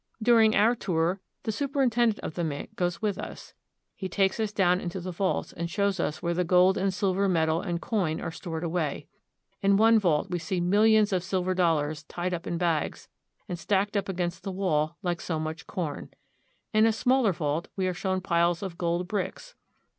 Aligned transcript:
During 0.19 0.55
our 0.55 0.73
tour 0.73 1.21
the 1.43 1.51
superintendent 1.51 2.17
of 2.21 2.33
the 2.33 2.43
mint 2.43 2.75
goes 2.75 3.03
with 3.03 3.19
us. 3.19 3.53
He 3.95 4.09
takes 4.09 4.39
us 4.39 4.51
down 4.51 4.81
into 4.81 4.99
the 4.99 5.11
vaults 5.11 5.53
and 5.53 5.69
shows 5.69 5.99
us 5.99 6.23
where 6.23 6.33
the 6.33 6.43
gold 6.43 6.75
and 6.75 6.91
silver 6.91 7.29
metal 7.29 7.61
and 7.61 7.79
coin 7.79 8.19
are 8.19 8.31
stored 8.31 8.63
away. 8.63 9.05
Interior 9.61 9.73
of 9.75 9.77
Money 9.77 9.77
Vaults, 9.77 9.77
Philadelphia 9.77 9.77
Mint. 9.77 9.77
In 9.77 9.77
one 9.77 9.99
vault 9.99 10.29
we 10.31 10.39
see 10.39 10.75
millions 10.99 11.13
of 11.13 11.23
silver 11.23 11.53
dollars 11.53 12.03
tied 12.05 12.33
up 12.33 12.47
in 12.47 12.57
bags, 12.57 13.09
and 13.47 13.59
stacked 13.59 13.95
up 13.95 14.09
against 14.09 14.41
the 14.41 14.51
wall 14.51 14.97
like 15.03 15.21
so 15.21 15.39
much 15.39 15.67
corn. 15.67 16.09
In 16.73 16.87
a 16.87 16.91
smaller 16.91 17.31
vault 17.31 17.67
we 17.75 17.85
are 17.85 17.93
shown 17.93 18.21
piles 18.21 18.63
of 18.63 18.79
gold 18.79 19.07
bricks. 19.07 19.53